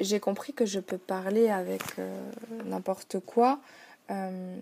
j'ai 0.00 0.18
compris 0.18 0.52
que 0.52 0.66
je 0.66 0.80
peux 0.80 0.98
parler 0.98 1.48
avec 1.50 1.82
euh, 2.00 2.20
n'importe 2.64 3.20
quoi, 3.20 3.60
euh, 4.10 4.56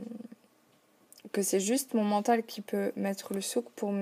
que 1.33 1.41
c'est 1.41 1.61
juste 1.61 1.95
mon 1.95 2.05
mental 2.05 2.43
qui 2.43 2.61
peut 2.61 2.93
mettre 2.97 3.33
le 3.33 3.41
souk 3.41 3.65
pour 3.77 3.95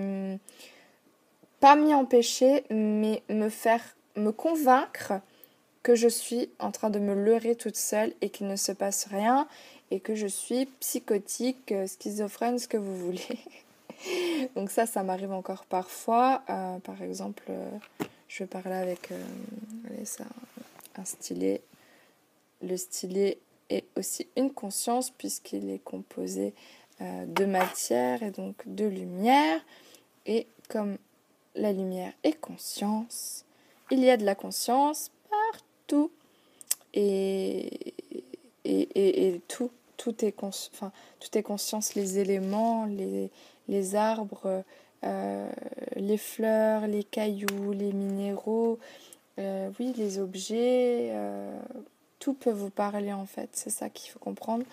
pas 1.60 1.76
m'y 1.76 1.94
empêcher, 1.94 2.64
mais 2.70 3.22
me 3.28 3.48
faire 3.48 3.82
me 4.16 4.32
convaincre 4.32 5.12
que 5.82 5.94
je 5.94 6.08
suis 6.08 6.48
en 6.58 6.70
train 6.70 6.90
de 6.90 6.98
me 6.98 7.14
leurrer 7.14 7.56
toute 7.56 7.76
seule 7.76 8.12
et 8.20 8.30
qu'il 8.30 8.46
ne 8.46 8.56
se 8.56 8.72
passe 8.72 9.06
rien 9.06 9.48
et 9.90 10.00
que 10.00 10.14
je 10.14 10.26
suis 10.26 10.66
psychotique, 10.80 11.70
euh, 11.70 11.86
schizophrène, 11.86 12.58
ce 12.58 12.66
que 12.66 12.78
vous 12.78 12.96
voulez. 12.96 13.38
Donc 14.56 14.70
ça, 14.70 14.86
ça 14.86 15.02
m'arrive 15.02 15.32
encore 15.32 15.66
parfois. 15.66 16.42
Euh, 16.48 16.78
par 16.78 17.02
exemple, 17.02 17.42
euh, 17.50 17.70
je 18.26 18.44
parler 18.44 18.76
avec 18.76 19.10
ça, 20.04 20.24
un 20.96 21.04
stylet. 21.04 21.60
Le 22.62 22.78
stylet 22.78 23.38
est 23.68 23.84
aussi 23.94 24.26
une 24.36 24.50
conscience 24.50 25.10
puisqu'il 25.10 25.68
est 25.68 25.84
composé 25.84 26.54
de 27.00 27.44
matière 27.44 28.22
et 28.22 28.30
donc 28.30 28.54
de 28.64 28.86
lumière. 28.86 29.60
Et 30.24 30.46
comme 30.70 30.96
la 31.54 31.72
lumière 31.72 32.14
est 32.24 32.40
conscience, 32.40 33.44
il 33.90 34.00
y 34.00 34.08
a 34.08 34.16
de 34.16 34.24
la 34.24 34.34
conscience 34.34 35.10
et, 36.94 37.70
tout, 39.48 39.70
tout 39.96 40.24
est, 40.24 40.32
tout 40.32 41.38
est 41.38 41.42
conscience, 41.42 41.94
les 41.94 42.18
éléments, 42.18 42.86
les, 42.86 43.30
les 43.68 43.94
arbres, 43.94 44.64
euh, 45.04 45.50
les 45.96 46.18
fleurs, 46.18 46.86
les 46.86 47.02
cailloux, 47.02 47.72
les 47.72 47.92
minéraux, 47.92 48.78
euh, 49.38 49.70
oui, 49.80 49.92
les 49.96 50.18
objets, 50.18 51.10
euh, 51.10 51.58
tout 52.18 52.34
peut 52.34 52.52
vous 52.52 52.70
parler 52.70 53.12
en 53.12 53.26
fait, 53.26 53.50
c'est 53.52 53.70
ça 53.70 53.88
qu'il 53.88 54.10
faut 54.10 54.20
comprendre. 54.20 54.64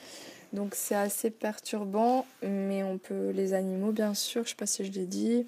Donc 0.53 0.75
c'est 0.75 0.95
assez 0.95 1.29
perturbant, 1.29 2.25
mais 2.43 2.83
on 2.83 2.97
peut, 2.97 3.29
les 3.29 3.53
animaux 3.53 3.91
bien 3.91 4.13
sûr, 4.13 4.43
je 4.43 4.49
sais 4.49 4.55
pas 4.55 4.65
si 4.65 4.85
je 4.85 4.91
l'ai 4.91 5.05
dit, 5.05 5.45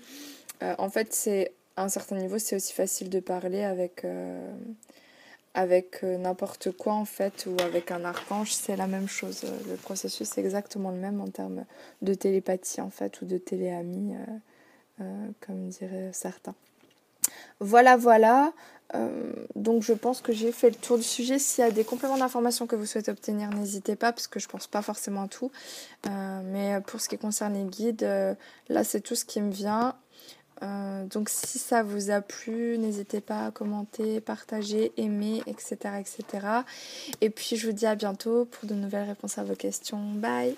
en 0.77 0.89
fait 0.89 1.13
c'est 1.13 1.53
à 1.75 1.83
un 1.83 1.89
certain 1.89 2.17
niveau 2.17 2.37
c'est 2.37 2.55
aussi 2.55 2.73
facile 2.73 3.09
de 3.09 3.19
parler 3.19 3.63
avec 3.63 4.05
avec 5.53 5.99
euh, 6.03 6.17
n'importe 6.17 6.71
quoi 6.71 6.93
en 6.93 7.05
fait 7.05 7.45
ou 7.45 7.61
avec 7.61 7.91
un 7.91 8.05
archange, 8.05 8.53
c'est 8.53 8.75
la 8.75 8.87
même 8.87 9.07
chose. 9.07 9.43
Le 9.67 9.75
processus 9.75 10.37
est 10.37 10.41
exactement 10.41 10.91
le 10.91 10.97
même 10.97 11.19
en 11.19 11.27
termes 11.27 11.65
de 12.01 12.13
télépathie 12.13 12.81
en 12.81 12.89
fait 12.89 13.21
ou 13.21 13.25
de 13.25 13.37
téléamie, 13.37 14.15
euh, 14.15 15.01
euh, 15.01 15.27
comme 15.45 15.67
diraient 15.67 16.11
certains. 16.13 16.55
Voilà, 17.59 17.97
voilà. 17.97 18.51
donc 19.55 19.83
je 19.83 19.93
pense 19.93 20.21
que 20.21 20.33
j'ai 20.33 20.51
fait 20.51 20.69
le 20.69 20.75
tour 20.75 20.97
du 20.97 21.03
sujet. 21.03 21.37
S'il 21.37 21.63
y 21.63 21.67
a 21.67 21.71
des 21.71 21.83
compléments 21.83 22.17
d'informations 22.17 22.65
que 22.65 22.75
vous 22.75 22.85
souhaitez 22.85 23.11
obtenir, 23.11 23.49
n'hésitez 23.49 23.95
pas 23.95 24.11
parce 24.11 24.27
que 24.27 24.39
je 24.39 24.47
pense 24.47 24.67
pas 24.67 24.81
forcément 24.81 25.23
à 25.23 25.27
tout. 25.27 25.51
mais 26.05 26.81
pour 26.87 26.99
ce 26.99 27.07
qui 27.07 27.17
concerne 27.17 27.53
les 27.53 27.65
guides, 27.65 28.07
là 28.69 28.83
c'est 28.83 29.01
tout 29.01 29.15
ce 29.15 29.23
qui 29.23 29.39
me 29.39 29.51
vient. 29.51 29.95
Euh, 30.63 31.05
donc 31.05 31.29
si 31.29 31.59
ça 31.59 31.83
vous 31.83 32.11
a 32.11 32.21
plu, 32.21 32.77
n'hésitez 32.77 33.21
pas 33.21 33.47
à 33.47 33.51
commenter, 33.51 34.21
partager, 34.21 34.91
aimer, 34.97 35.41
etc., 35.47 35.75
etc. 35.99 36.47
Et 37.21 37.29
puis 37.29 37.55
je 37.55 37.67
vous 37.67 37.73
dis 37.73 37.85
à 37.85 37.95
bientôt 37.95 38.45
pour 38.45 38.67
de 38.69 38.75
nouvelles 38.75 39.07
réponses 39.07 39.37
à 39.37 39.43
vos 39.43 39.55
questions. 39.55 39.99
Bye 40.15 40.55